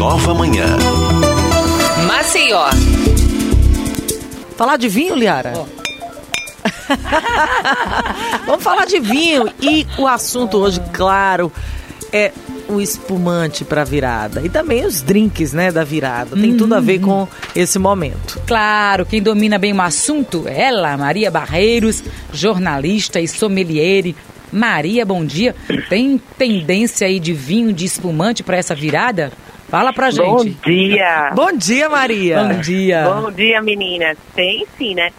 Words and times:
nova 0.00 0.32
manhã. 0.32 0.64
Maceió. 2.06 2.70
Falar 4.56 4.78
de 4.78 4.88
vinho, 4.88 5.14
Liara? 5.14 5.52
Vamos 8.46 8.64
falar 8.64 8.86
de 8.86 8.98
vinho. 8.98 9.52
E 9.60 9.86
o 9.98 10.06
assunto 10.06 10.56
hoje, 10.56 10.80
claro, 10.94 11.52
é 12.10 12.32
o 12.66 12.80
espumante 12.80 13.62
para 13.62 13.84
virada. 13.84 14.40
E 14.42 14.48
também 14.48 14.86
os 14.86 15.02
drinks, 15.02 15.52
né, 15.52 15.70
da 15.70 15.84
virada. 15.84 16.34
Tem 16.34 16.56
tudo 16.56 16.74
a 16.74 16.80
ver 16.80 17.00
com 17.00 17.28
esse 17.54 17.78
momento. 17.78 18.40
Claro, 18.46 19.04
quem 19.04 19.22
domina 19.22 19.58
bem 19.58 19.74
o 19.74 19.82
assunto 19.82 20.48
é 20.48 20.62
ela, 20.62 20.96
Maria 20.96 21.30
Barreiros, 21.30 22.02
jornalista 22.32 23.20
e 23.20 23.28
sommelier. 23.28 24.14
Maria, 24.50 25.04
bom 25.04 25.22
dia. 25.22 25.54
Tem 25.90 26.18
tendência 26.38 27.06
aí 27.06 27.20
de 27.20 27.34
vinho, 27.34 27.70
de 27.70 27.84
espumante 27.84 28.42
para 28.42 28.56
essa 28.56 28.74
virada? 28.74 29.30
Fala 29.70 29.92
pra 29.92 30.10
gente. 30.10 30.26
Bom 30.26 30.44
dia. 30.44 31.30
Bom 31.32 31.52
dia, 31.52 31.88
Maria. 31.88 32.42
Bom 32.42 32.60
dia. 32.60 33.04
Bom 33.04 33.30
dia, 33.30 33.62
meninas. 33.62 34.18
Tem 34.34 34.66
sim, 34.76 34.94
né? 34.94 35.10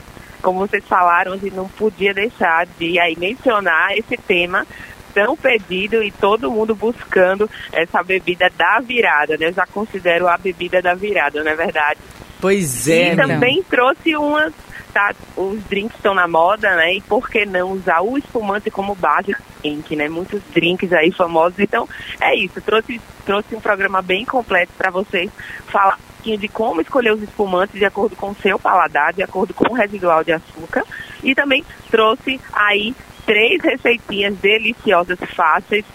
Como 0.41 0.59
vocês 0.59 0.83
falaram, 0.85 1.33
a 1.33 1.37
gente 1.37 1.55
não 1.55 1.69
podia 1.69 2.13
deixar 2.13 2.67
de 2.77 2.99
aí 2.99 3.15
mencionar 3.17 3.97
esse 3.97 4.17
tema 4.17 4.67
tão 5.13 5.37
pedido 5.37 6.03
e 6.03 6.11
todo 6.11 6.51
mundo 6.51 6.75
buscando 6.75 7.49
essa 7.71 8.03
bebida 8.03 8.49
da 8.57 8.79
virada, 8.79 9.37
né? 9.37 9.47
Eu 9.47 9.53
já 9.53 9.65
considero 9.65 10.27
a 10.27 10.37
bebida 10.37 10.81
da 10.81 10.93
virada, 10.93 11.43
não 11.43 11.51
é 11.51 11.55
verdade? 11.55 11.99
Pois 12.39 12.87
e 12.87 12.93
é, 12.93 13.15
também 13.15 13.63
trouxe 13.63 14.15
umas, 14.17 14.51
tá? 14.91 15.13
Os 15.35 15.63
drinks 15.63 15.95
estão 15.95 16.13
na 16.13 16.27
moda, 16.27 16.75
né? 16.75 16.95
E 16.95 17.01
por 17.01 17.29
que 17.29 17.45
não 17.45 17.71
usar 17.71 18.01
o 18.01 18.17
espumante 18.17 18.69
como 18.69 18.95
base 18.95 19.31
do 19.31 19.37
drink, 19.61 19.95
né? 19.95 20.09
Muitos 20.09 20.41
drinks 20.53 20.91
aí 20.93 21.11
famosos. 21.11 21.59
Então, 21.59 21.87
é 22.19 22.35
isso. 22.35 22.61
Trouxe, 22.61 23.01
trouxe 23.25 23.55
um 23.55 23.59
programa 23.59 24.01
bem 24.01 24.25
completo 24.25 24.71
para 24.77 24.91
vocês 24.91 25.31
falar 25.67 25.95
um 25.95 26.15
pouquinho 26.15 26.37
de 26.37 26.47
como 26.47 26.81
escolher 26.81 27.13
os 27.13 27.21
espumantes 27.21 27.79
de 27.79 27.85
acordo 27.85 28.15
com 28.15 28.29
o 28.29 28.35
seu 28.35 28.59
paladar, 28.59 29.13
de 29.13 29.23
acordo 29.23 29.53
com 29.53 29.73
o 29.73 29.75
residual 29.75 30.23
de 30.23 30.33
açúcar. 30.33 30.83
E 31.23 31.33
também 31.33 31.63
trouxe 31.89 32.39
aí 32.53 32.95
três 33.25 33.61
receitinhas 33.63 34.35
deliciosas, 34.37 35.17
fáceis, 35.35 35.85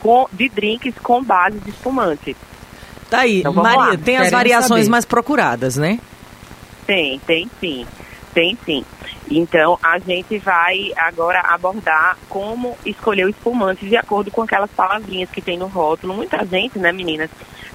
com, 0.00 0.28
de 0.32 0.48
drinks 0.48 0.94
com 1.02 1.22
base 1.22 1.58
de 1.58 1.70
espumante. 1.70 2.36
Tá 3.10 3.20
aí. 3.20 3.40
Então, 3.40 3.52
Maria, 3.52 3.78
lá. 3.78 3.96
tem 3.96 4.16
as 4.16 4.30
variações 4.30 4.82
saber. 4.82 4.90
mais 4.90 5.04
procuradas, 5.04 5.76
né? 5.76 5.98
Tem, 6.86 7.18
tem 7.20 7.50
sim. 7.60 7.86
Tem 8.34 8.58
sim. 8.66 8.84
Então, 9.30 9.78
a 9.82 9.98
gente 9.98 10.38
vai 10.38 10.92
agora 10.96 11.40
abordar 11.40 12.16
como 12.28 12.76
escolher 12.84 13.24
o 13.24 13.30
espumante 13.30 13.86
de 13.86 13.96
acordo 13.96 14.30
com 14.30 14.42
aquelas 14.42 14.70
palavrinhas 14.70 15.30
que 15.30 15.40
tem 15.40 15.58
no 15.58 15.66
rótulo. 15.66 16.14
Muita 16.14 16.44
gente, 16.44 16.78
né, 16.78 16.92
meninas, 16.92 17.30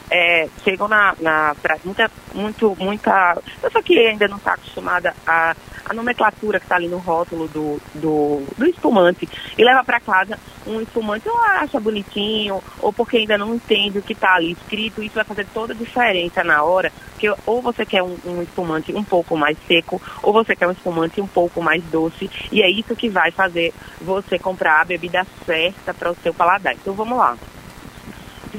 é, 0.09 0.49
chegam 0.63 0.87
na, 0.87 1.15
na 1.19 1.55
pra, 1.61 1.77
muita, 1.83 2.09
muito, 2.33 2.75
muita, 2.79 3.37
pessoa 3.61 3.83
que 3.83 3.97
ainda 3.99 4.27
não 4.27 4.37
está 4.37 4.53
acostumada 4.53 5.15
a, 5.25 5.55
a 5.85 5.93
nomenclatura 5.93 6.59
que 6.59 6.65
está 6.65 6.75
ali 6.75 6.87
no 6.87 6.97
rótulo 6.97 7.47
do, 7.47 7.79
do, 7.93 8.43
do 8.57 8.65
espumante 8.65 9.29
e 9.57 9.63
leva 9.63 9.83
para 9.83 9.99
casa 9.99 10.39
um 10.65 10.81
espumante 10.81 11.27
ou 11.29 11.39
acha 11.39 11.79
bonitinho 11.79 12.61
ou 12.79 12.91
porque 12.91 13.17
ainda 13.17 13.37
não 13.37 13.53
entende 13.55 13.99
o 13.99 14.01
que 14.01 14.13
está 14.13 14.35
ali 14.35 14.51
escrito, 14.51 15.03
isso 15.03 15.15
vai 15.15 15.23
fazer 15.23 15.45
toda 15.53 15.73
a 15.73 15.75
diferença 15.75 16.43
na 16.43 16.63
hora, 16.63 16.91
porque 17.11 17.31
ou 17.45 17.61
você 17.61 17.85
quer 17.85 18.01
um, 18.01 18.17
um 18.25 18.41
espumante 18.41 18.93
um 18.93 19.03
pouco 19.03 19.37
mais 19.37 19.57
seco 19.67 20.01
ou 20.23 20.33
você 20.33 20.55
quer 20.55 20.67
um 20.67 20.71
espumante 20.71 21.18
um 21.21 21.27
pouco 21.27 21.61
mais 21.61 21.83
doce 21.85 22.29
e 22.51 22.61
é 22.61 22.69
isso 22.69 22.95
que 22.95 23.09
vai 23.09 23.31
fazer 23.31 23.73
você 24.01 24.37
comprar 24.39 24.81
a 24.81 24.85
bebida 24.85 25.25
certa 25.45 25.93
para 25.93 26.11
o 26.11 26.15
seu 26.15 26.33
paladar. 26.33 26.73
Então 26.73 26.93
vamos 26.93 27.17
lá. 27.17 27.37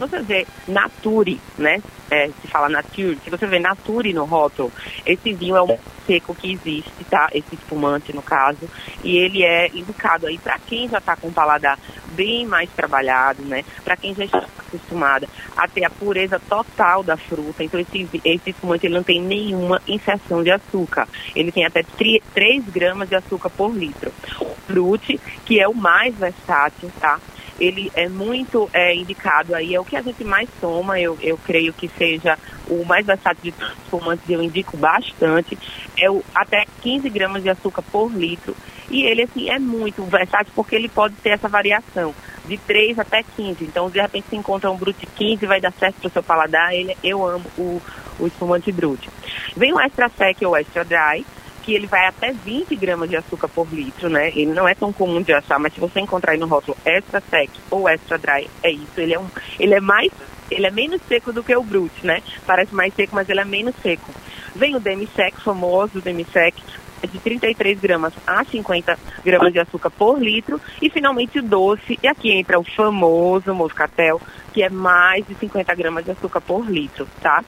Você 0.00 0.22
vê 0.22 0.46
Nature, 0.66 1.38
né? 1.58 1.82
É, 2.10 2.28
se 2.40 2.48
fala 2.48 2.70
Nature, 2.70 3.18
se 3.22 3.28
você 3.28 3.46
vê 3.46 3.58
Nature 3.58 4.14
no 4.14 4.24
rótulo, 4.24 4.72
esse 5.04 5.32
vinho 5.34 5.56
é 5.56 5.62
o 5.62 5.78
seco 6.06 6.34
que 6.34 6.52
existe, 6.52 7.04
tá? 7.08 7.28
Esse 7.32 7.54
espumante, 7.54 8.12
no 8.14 8.22
caso. 8.22 8.68
E 9.04 9.18
ele 9.18 9.44
é 9.44 9.68
indicado 9.68 10.26
aí 10.26 10.38
para 10.38 10.58
quem 10.58 10.88
já 10.88 10.98
está 10.98 11.14
com 11.16 11.28
o 11.28 11.32
paladar 11.32 11.78
bem 12.12 12.46
mais 12.46 12.70
trabalhado, 12.70 13.42
né? 13.42 13.62
Para 13.84 13.96
quem 13.96 14.14
já 14.14 14.24
está 14.24 14.38
acostumada 14.38 15.28
a 15.54 15.68
ter 15.68 15.84
a 15.84 15.90
pureza 15.90 16.40
total 16.48 17.02
da 17.02 17.18
fruta. 17.18 17.62
Então, 17.62 17.78
esse, 17.78 18.08
esse 18.24 18.50
espumante 18.50 18.86
ele 18.86 18.94
não 18.94 19.04
tem 19.04 19.20
nenhuma 19.20 19.82
inserção 19.86 20.42
de 20.42 20.50
açúcar. 20.50 21.06
Ele 21.36 21.52
tem 21.52 21.66
até 21.66 21.82
3 21.82 22.64
gramas 22.68 23.08
de 23.08 23.16
açúcar 23.16 23.50
por 23.50 23.76
litro. 23.76 24.10
O 24.40 24.56
Brut, 24.66 25.20
que 25.44 25.60
é 25.60 25.68
o 25.68 25.74
mais 25.74 26.14
versátil, 26.16 26.90
tá? 26.98 27.20
Ele 27.60 27.92
é 27.94 28.08
muito 28.08 28.68
é, 28.72 28.94
indicado 28.94 29.54
aí, 29.54 29.74
é 29.74 29.80
o 29.80 29.84
que 29.84 29.96
a 29.96 30.02
gente 30.02 30.24
mais 30.24 30.48
toma, 30.60 30.98
eu, 30.98 31.18
eu 31.20 31.36
creio 31.36 31.72
que 31.72 31.88
seja 31.88 32.38
o 32.68 32.84
mais 32.84 33.04
versátil 33.04 33.52
de 33.52 33.64
espumantes, 33.82 34.28
eu 34.28 34.42
indico 34.42 34.76
bastante, 34.76 35.58
é 35.98 36.10
o, 36.10 36.24
até 36.34 36.64
15 36.80 37.08
gramas 37.10 37.42
de 37.42 37.50
açúcar 37.50 37.82
por 37.82 38.10
litro, 38.12 38.56
e 38.90 39.02
ele 39.02 39.22
assim 39.22 39.50
é 39.50 39.58
muito 39.58 40.02
versátil 40.04 40.52
porque 40.56 40.74
ele 40.74 40.88
pode 40.88 41.14
ter 41.16 41.30
essa 41.30 41.48
variação, 41.48 42.14
de 42.46 42.56
3 42.56 42.98
até 42.98 43.22
15, 43.22 43.62
então 43.64 43.90
de 43.90 44.00
repente 44.00 44.28
se 44.30 44.36
encontra 44.36 44.70
um 44.70 44.76
Brut 44.76 45.06
15, 45.14 45.44
vai 45.46 45.60
dar 45.60 45.72
certo 45.72 45.96
para 46.00 46.08
o 46.08 46.10
seu 46.10 46.22
paladar, 46.22 46.74
ele, 46.74 46.96
eu 47.04 47.24
amo 47.26 47.44
o, 47.58 47.80
o 48.18 48.26
espumante 48.26 48.72
Brut. 48.72 49.08
Vem 49.56 49.72
o 49.72 49.80
Extra 49.80 50.08
Sec 50.08 50.38
ou 50.42 50.56
Extra 50.56 50.84
Dry, 50.84 51.24
que 51.62 51.74
ele 51.74 51.86
vai 51.86 52.06
até 52.06 52.32
20 52.32 52.74
gramas 52.76 53.08
de 53.08 53.16
açúcar 53.16 53.48
por 53.48 53.66
litro, 53.72 54.08
né? 54.08 54.28
Ele 54.28 54.52
não 54.52 54.68
é 54.68 54.74
tão 54.74 54.92
comum 54.92 55.22
de 55.22 55.32
achar, 55.32 55.58
mas 55.58 55.72
se 55.72 55.80
você 55.80 56.00
encontrar 56.00 56.32
aí 56.32 56.38
no 56.38 56.46
rótulo 56.46 56.76
extra 56.84 57.20
sec 57.20 57.50
ou 57.70 57.88
extra 57.88 58.18
dry, 58.18 58.48
é 58.62 58.70
isso. 58.70 58.98
Ele 58.98 59.14
é 59.14 59.18
um, 59.18 59.26
ele 59.58 59.74
é 59.74 59.80
mais, 59.80 60.10
ele 60.50 60.66
é 60.66 60.70
menos 60.70 61.00
seco 61.08 61.32
do 61.32 61.42
que 61.42 61.54
o 61.54 61.62
brut, 61.62 61.92
né? 62.04 62.22
Parece 62.46 62.74
mais 62.74 62.94
seco, 62.94 63.14
mas 63.14 63.28
ele 63.28 63.40
é 63.40 63.44
menos 63.44 63.74
seco. 63.82 64.10
Vem 64.54 64.74
o 64.74 64.80
demisec, 64.80 65.40
famoso 65.40 66.00
demisec, 66.00 66.60
é 67.02 67.06
de 67.06 67.18
33 67.18 67.80
gramas 67.80 68.12
a 68.26 68.44
50 68.44 68.98
gramas 69.24 69.52
de 69.52 69.58
açúcar 69.58 69.90
por 69.90 70.20
litro. 70.20 70.60
E 70.82 70.90
finalmente 70.90 71.38
o 71.38 71.42
doce, 71.42 71.98
e 72.02 72.06
aqui 72.06 72.30
entra 72.32 72.58
o 72.58 72.64
famoso 72.64 73.54
moscatel, 73.54 74.20
que 74.52 74.62
é 74.62 74.68
mais 74.68 75.26
de 75.26 75.34
50 75.34 75.74
gramas 75.74 76.04
de 76.04 76.10
açúcar 76.10 76.40
por 76.40 76.68
litro, 76.68 77.06
tá? 77.20 77.42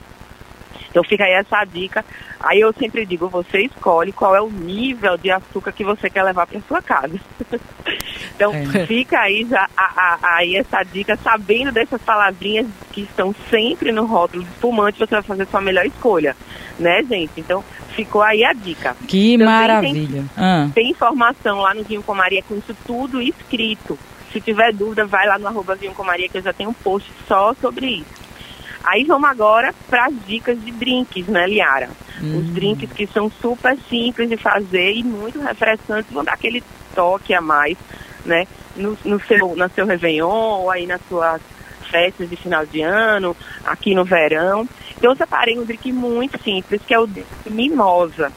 Então 0.93 1.03
fica 1.03 1.23
aí 1.23 1.31
essa 1.33 1.65
dica. 1.65 2.05
Aí 2.39 2.59
eu 2.59 2.71
sempre 2.71 3.03
digo, 3.03 3.27
você 3.27 3.61
escolhe 3.61 4.11
qual 4.11 4.35
é 4.35 4.41
o 4.41 4.47
nível 4.51 5.17
de 5.17 5.31
açúcar 5.31 5.71
que 5.71 5.83
você 5.83 6.07
quer 6.07 6.21
levar 6.21 6.45
para 6.45 6.59
sua 6.67 6.83
casa. 6.83 7.19
então 8.35 8.53
É. 8.53 8.85
fica 8.85 9.19
aí 9.19 9.43
já 9.49 9.67
a, 9.75 9.83
a- 9.83 10.35
aí 10.37 10.55
essa 10.55 10.83
dica, 10.83 11.17
sabendo 11.17 11.71
dessas 11.71 11.99
palavrinhas 12.01 12.67
que 12.91 13.01
estão 13.01 13.33
sempre 13.49 13.91
no 13.91 14.05
rótulo 14.05 14.43
de 14.43 14.49
espumante, 14.51 14.99
você 14.99 15.15
vai 15.15 15.23
fazer 15.23 15.47
sua 15.47 15.61
melhor 15.61 15.85
escolha, 15.85 16.35
né, 16.77 17.03
gente? 17.03 17.31
Então 17.37 17.63
ficou 17.95 18.21
aí 18.21 18.43
a 18.43 18.53
dica. 18.53 18.95
Que 19.07 19.31
Também 19.37 19.45
maravilha. 19.47 20.25
Ah, 20.37 20.67
Tem 20.75 20.91
informação 20.91 21.57
lá 21.59 21.73
no 21.73 21.83
Vinho 21.83 22.03
com 22.03 22.13
Maria 22.13 22.43
com 22.47 22.55
isso 22.55 22.75
tudo 22.85 23.19
escrito. 23.19 23.97
Se 24.31 24.39
tiver 24.41 24.71
dúvida, 24.73 25.05
vai 25.05 25.27
lá 25.27 25.37
no 25.39 25.47
arroba 25.47 25.75
Vinho 25.75 25.93
com 25.93 26.03
Maria 26.03 26.29
que 26.29 26.37
eu 26.37 26.41
já 26.43 26.53
tenho 26.53 26.69
um 26.69 26.73
post 26.73 27.11
só 27.27 27.53
sobre 27.55 27.87
isso. 27.87 28.22
Aí 28.83 29.05
vamos 29.05 29.29
agora 29.29 29.73
para 29.89 30.07
as 30.07 30.13
dicas 30.25 30.61
de 30.61 30.71
drinks, 30.71 31.27
né, 31.27 31.47
Liara? 31.47 31.89
Os 32.37 32.45
drinks 32.53 32.91
que 32.91 33.07
são 33.07 33.29
super 33.29 33.77
simples 33.89 34.29
de 34.29 34.37
fazer 34.37 34.93
e 34.93 35.03
muito 35.03 35.39
refrescantes, 35.39 36.11
vão 36.11 36.23
dar 36.23 36.33
aquele 36.33 36.63
toque 36.93 37.33
a 37.33 37.41
mais, 37.41 37.77
né? 38.25 38.45
No, 38.75 38.97
no 39.05 39.19
seu, 39.21 39.55
no 39.55 39.69
seu 39.69 39.85
Réveillon 39.85 40.61
ou 40.61 40.71
aí 40.71 40.85
nas 40.85 41.01
suas 41.07 41.41
festas 41.89 42.29
de 42.29 42.35
final 42.35 42.65
de 42.65 42.81
ano, 42.81 43.35
aqui 43.65 43.93
no 43.93 44.03
verão. 44.03 44.67
Então 44.97 45.11
eu 45.11 45.15
separei 45.15 45.57
um 45.59 45.65
drink 45.65 45.91
muito 45.91 46.41
simples, 46.41 46.81
que 46.85 46.93
é 46.93 46.99
o 46.99 47.07
drink 47.07 47.27
mimosa. 47.49 48.31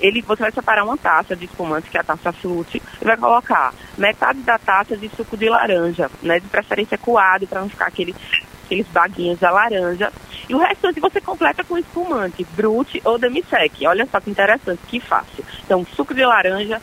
Ele, 0.00 0.20
você 0.22 0.42
vai 0.42 0.52
separar 0.52 0.84
uma 0.84 0.96
taça 0.96 1.34
de 1.34 1.46
espumante, 1.46 1.88
que 1.88 1.96
é 1.96 2.00
a 2.00 2.04
taça 2.04 2.32
flute, 2.32 2.82
e 3.00 3.04
vai 3.04 3.16
colocar 3.16 3.72
metade 3.96 4.40
da 4.40 4.58
taça 4.58 4.96
de 4.96 5.08
suco 5.08 5.36
de 5.36 5.48
laranja, 5.48 6.10
né? 6.22 6.38
De 6.38 6.48
preferência 6.48 6.98
coado, 6.98 7.46
para 7.46 7.60
não 7.60 7.68
ficar 7.68 7.86
aquele, 7.86 8.14
aqueles 8.66 8.86
baguinhos 8.88 9.38
da 9.38 9.50
laranja. 9.50 10.12
E 10.48 10.54
o 10.54 10.58
restante 10.58 11.00
você 11.00 11.20
completa 11.20 11.64
com 11.64 11.78
espumante, 11.78 12.46
brute 12.54 13.00
ou 13.04 13.18
demi-sec. 13.18 13.72
Olha 13.86 14.06
só 14.10 14.20
que 14.20 14.30
interessante, 14.30 14.80
que 14.88 15.00
fácil. 15.00 15.44
Então, 15.64 15.86
suco 15.96 16.14
de 16.14 16.24
laranja 16.24 16.80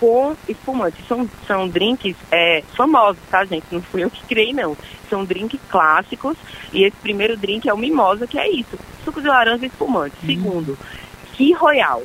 com 0.00 0.34
espumante. 0.48 1.02
São, 1.06 1.28
são 1.46 1.68
drinks 1.68 2.16
é, 2.30 2.62
famosos, 2.76 3.22
tá, 3.30 3.44
gente? 3.44 3.66
Não 3.70 3.82
fui 3.82 4.04
eu 4.04 4.10
que 4.10 4.24
criei, 4.24 4.52
não. 4.52 4.76
São 5.08 5.24
drinks 5.24 5.60
clássicos. 5.68 6.36
E 6.72 6.84
esse 6.84 6.96
primeiro 6.96 7.36
drink 7.36 7.68
é 7.68 7.74
o 7.74 7.78
mimosa, 7.78 8.26
que 8.26 8.38
é 8.38 8.48
isso. 8.48 8.78
Suco 9.04 9.20
de 9.20 9.28
laranja 9.28 9.64
e 9.64 9.68
espumante. 9.68 10.16
Segundo, 10.24 10.78
Key 11.34 11.52
Royal. 11.52 12.02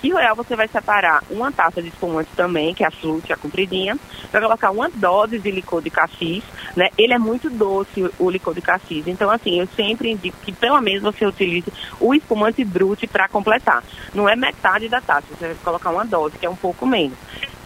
Key 0.00 0.10
Royal 0.12 0.36
você 0.36 0.54
vai 0.54 0.68
separar 0.68 1.22
uma 1.30 1.50
taça 1.50 1.80
de 1.82 1.88
espumante 1.88 2.30
também, 2.36 2.74
que 2.74 2.84
é 2.84 2.86
a 2.86 2.90
flute, 2.90 3.32
a 3.32 3.36
compridinha. 3.36 3.96
Vai 4.30 4.40
colocar 4.42 4.70
uma 4.70 4.88
dose 4.90 5.38
de 5.38 5.50
licor 5.50 5.80
de 5.82 5.90
cassis, 5.90 6.42
né? 6.76 6.88
Ele 6.98 7.14
é 7.14 7.18
muito 7.18 7.48
doce, 7.50 8.08
o- 8.18 8.30
licor 8.30 8.54
de 8.54 8.60
cassis. 8.62 9.06
Então, 9.06 9.30
assim, 9.30 9.58
eu 9.60 9.66
sempre 9.74 10.10
indico 10.12 10.36
que 10.42 10.52
pelo 10.52 10.80
menos 10.80 11.02
você 11.02 11.26
utilize 11.26 11.72
o 11.98 12.14
espumante 12.14 12.64
brute 12.64 13.06
para 13.06 13.28
completar. 13.28 13.82
Não 14.14 14.28
é 14.28 14.36
metade 14.36 14.88
da 14.88 15.00
taça, 15.00 15.26
você 15.30 15.46
vai 15.48 15.56
colocar 15.64 15.90
uma 15.90 16.04
dose, 16.04 16.38
que 16.38 16.46
é 16.46 16.50
um 16.50 16.56
pouco 16.56 16.86
menos. 16.86 17.16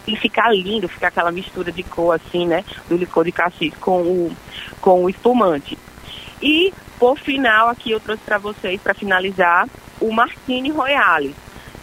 E 0.06 0.16
ficar 0.16 0.50
lindo, 0.52 0.88
ficar 0.88 1.08
aquela 1.08 1.30
mistura 1.30 1.70
de 1.70 1.82
cor 1.82 2.14
assim, 2.14 2.46
né? 2.46 2.64
Do 2.88 2.96
licor 2.96 3.24
de 3.24 3.32
cassis 3.32 3.72
com 3.80 4.00
o, 4.02 4.32
com 4.80 5.04
o 5.04 5.10
espumante. 5.10 5.76
E 6.40 6.72
Por 6.98 7.16
final, 7.18 7.68
aqui 7.68 7.90
eu 7.92 7.98
trouxe 7.98 8.22
para 8.24 8.36
vocês, 8.36 8.78
para 8.78 8.92
finalizar, 8.92 9.66
o 10.02 10.12
Martini 10.12 10.68
Royale. 10.70 11.34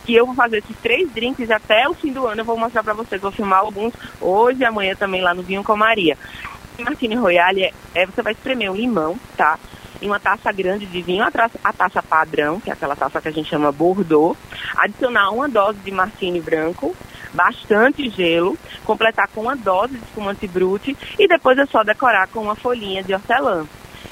Que 0.08 0.16
eu 0.16 0.26
vou 0.26 0.34
fazer 0.34 0.60
esses 0.60 0.78
três 0.78 1.12
drinks 1.12 1.52
até 1.52 1.86
o 1.90 1.94
fim 1.94 2.14
do 2.14 2.26
ano. 2.26 2.40
Eu 2.40 2.46
vou 2.46 2.58
mostrar 2.58 2.82
para 2.82 2.94
vocês. 2.94 3.22
Vou 3.22 3.30
filmar 3.30 3.60
alguns 3.60 3.94
hoje 4.22 4.62
e 4.62 4.66
amanhã 4.66 4.96
também 4.96 5.22
lá 5.22 5.34
no 5.34 5.44
Vinho 5.44 5.66
com 5.66 5.76
Maria. 5.76 6.18
Martini 6.80 7.16
Royale 7.16 7.64
é, 7.64 7.74
é 7.94 8.06
você 8.06 8.22
vai 8.22 8.32
espremer 8.32 8.72
um 8.72 8.76
limão, 8.76 9.20
tá? 9.36 9.60
Em 10.02 10.08
uma 10.08 10.18
taça 10.18 10.50
grande 10.54 10.86
de 10.86 11.02
vinho, 11.02 11.26
a 11.26 11.74
taça 11.74 12.02
padrão, 12.02 12.62
que 12.62 12.70
é 12.70 12.74
aquela 12.74 12.96
taça 12.96 13.20
que 13.20 13.28
a 13.28 13.32
gente 13.32 13.50
chama 13.50 13.70
Bordeaux. 13.70 14.38
Adicionar 14.78 15.32
uma 15.32 15.50
dose 15.50 15.80
de 15.80 15.92
Martini 15.92 16.40
branco, 16.40 16.96
bastante 17.34 18.10
gelo, 18.10 18.58
completar 18.86 19.28
com 19.28 19.42
uma 19.42 19.58
dose 19.58 19.98
de 19.98 20.06
espumante 20.06 20.48
brute 20.48 20.96
e 21.20 21.28
depois 21.28 21.58
é 21.58 21.66
só 21.66 21.84
decorar 21.84 22.28
com 22.28 22.40
uma 22.40 22.56
folhinha 22.56 23.04
de 23.04 23.14
hortelã. 23.14 23.66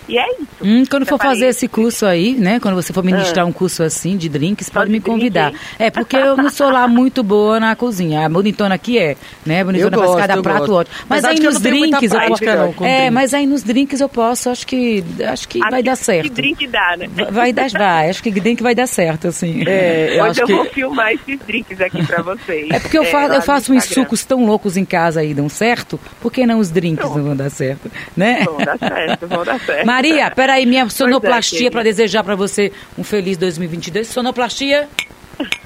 E 0.07 0.17
é 0.17 0.25
isso. 0.33 0.47
Hum, 0.61 0.83
quando 0.89 1.05
for 1.05 1.17
fazer 1.17 1.47
esse 1.47 1.67
curso 1.67 2.05
aí, 2.05 2.33
né? 2.33 2.59
Quando 2.59 2.75
você 2.75 2.93
for 2.93 3.03
ministrar 3.03 3.45
ah. 3.45 3.47
um 3.47 3.51
curso 3.51 3.83
assim 3.83 4.17
de 4.17 4.29
drinks, 4.29 4.69
pode 4.69 4.91
me 4.91 4.99
convidar. 4.99 5.51
Drink. 5.51 5.65
É, 5.79 5.89
porque 5.89 6.15
eu 6.15 6.37
não 6.37 6.49
sou 6.49 6.69
lá 6.69 6.87
muito 6.89 7.23
boa 7.23 7.59
na 7.59 7.75
cozinha. 7.75 8.25
A 8.25 8.29
bonitona 8.29 8.75
aqui 8.75 8.97
é, 8.97 9.15
né? 9.45 9.63
Bonitona 9.63 9.97
faz 9.97 10.15
cada 10.15 10.41
prato 10.41 10.59
gosto. 10.59 10.73
ótimo. 10.73 10.95
Mas, 11.09 11.21
mas 11.21 11.31
aí 11.31 11.39
nos 11.39 11.59
drinks 11.59 12.11
eu 12.11 12.21
posso. 12.27 12.45
Não, 12.45 12.85
é, 12.85 12.97
drink. 12.97 13.11
mas 13.11 13.33
aí 13.33 13.45
nos 13.45 13.63
drinks 13.63 14.01
eu 14.01 14.09
posso, 14.09 14.49
acho 14.49 14.67
que 14.67 15.03
acho 15.27 15.47
que 15.47 15.59
acho 15.59 15.71
vai 15.71 15.83
dar 15.83 15.95
certo. 15.95 16.23
Que 16.23 16.29
drink 16.29 16.67
dá, 16.67 16.95
né? 16.97 17.07
Vai 17.31 17.51
dar, 17.51 17.69
vai. 17.69 18.09
Acho 18.09 18.21
que 18.21 18.31
drink 18.31 18.61
vai 18.61 18.75
dar 18.75 18.87
certo, 18.87 19.27
assim. 19.27 19.63
É, 19.65 20.19
eu 20.19 20.23
Hoje 20.25 20.41
eu 20.41 20.47
que... 20.47 20.53
vou 20.53 20.65
filmar 20.65 21.13
esses 21.13 21.39
drinks 21.39 21.81
aqui 21.81 22.05
pra 22.05 22.21
vocês. 22.21 22.69
É 22.71 22.79
porque 22.79 22.97
eu, 22.97 23.03
é, 23.03 23.05
faço, 23.05 23.33
eu 23.33 23.41
faço 23.41 23.73
uns 23.73 23.85
sucos 23.85 24.23
tão 24.23 24.45
loucos 24.45 24.77
em 24.77 24.85
casa 24.85 25.21
aí, 25.21 25.33
dão 25.33 25.49
certo, 25.49 25.99
por 26.21 26.31
que 26.31 26.45
não 26.45 26.59
os 26.59 26.69
drinks 26.69 27.05
não, 27.05 27.17
não 27.17 27.23
vão 27.23 27.35
dar 27.35 27.49
certo, 27.49 27.91
né? 28.15 28.43
Vão 28.43 28.57
dar 28.57 28.77
certo, 28.77 29.27
vão 29.27 29.43
dar 29.43 29.59
certo. 29.59 29.85
Maria, 29.95 30.29
peraí, 30.29 30.65
minha 30.65 30.89
sonoplastia 30.89 31.67
é, 31.67 31.71
para 31.71 31.83
desejar 31.83 32.21
para 32.21 32.35
você 32.35 32.71
um 32.97 33.03
feliz 33.03 33.37
2022. 33.37 34.05
Sonoplastia. 34.07 34.89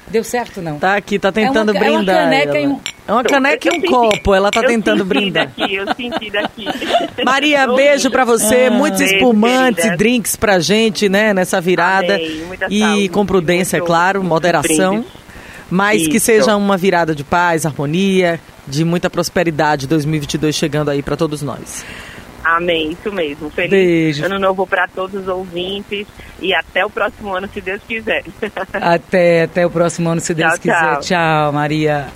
Deu 0.08 0.22
certo, 0.22 0.62
não? 0.62 0.78
Tá 0.78 0.96
aqui, 0.96 1.18
tá 1.18 1.32
tentando 1.32 1.70
é 1.70 1.74
uma, 1.74 1.80
brindar. 1.80 2.16
É 2.16 2.20
uma 2.20 2.30
caneca 2.30 2.50
ela. 2.50 2.60
e 2.60 2.66
um. 2.68 2.80
É 3.08 3.12
uma 3.12 3.24
caneca 3.24 3.68
e 3.68 3.78
um 3.78 3.82
copo, 3.82 4.34
ela 4.34 4.50
tá 4.50 4.62
tentando 4.62 5.04
brindar. 5.04 5.48
Daqui, 5.56 5.74
eu 5.74 5.86
senti 5.94 6.30
daqui. 6.30 6.64
Maria, 7.24 7.66
beijo 7.66 8.08
pra 8.08 8.24
você, 8.24 8.66
ah, 8.66 8.70
muitos 8.70 9.00
beijo, 9.00 9.14
espumantes 9.14 9.84
e 9.84 9.96
drinks 9.96 10.36
pra 10.36 10.60
gente, 10.60 11.08
né, 11.08 11.34
nessa 11.34 11.60
virada. 11.60 12.14
Amém, 12.14 12.46
e 12.68 12.78
saúde, 12.80 13.08
com 13.08 13.26
prudência, 13.26 13.78
é 13.78 13.80
claro, 13.80 14.22
moderação. 14.22 15.04
Mas 15.68 16.02
Isso. 16.02 16.10
que 16.10 16.20
seja 16.20 16.54
uma 16.56 16.76
virada 16.76 17.14
de 17.14 17.24
paz, 17.24 17.66
harmonia, 17.66 18.40
de 18.66 18.84
muita 18.84 19.10
prosperidade 19.10 19.88
2022 19.88 20.54
chegando 20.54 20.88
aí 20.88 21.02
para 21.02 21.16
todos 21.16 21.42
nós. 21.42 21.84
Amém, 22.44 22.92
isso 22.92 23.12
mesmo. 23.12 23.50
Feliz 23.50 23.70
Beijo. 23.70 24.24
ano 24.24 24.38
novo 24.38 24.66
para 24.66 24.88
todos 24.88 25.22
os 25.22 25.28
ouvintes 25.28 26.06
e 26.40 26.54
até 26.54 26.84
o 26.84 26.90
próximo 26.90 27.34
ano, 27.34 27.48
se 27.52 27.60
Deus 27.60 27.80
quiser. 27.86 28.24
Até, 28.72 29.42
até 29.44 29.66
o 29.66 29.70
próximo 29.70 30.08
ano, 30.08 30.20
se 30.20 30.34
Deus 30.34 30.52
tchau, 30.52 30.60
quiser. 30.60 30.80
Tchau, 30.80 31.00
tchau 31.00 31.52
Maria. 31.52 32.06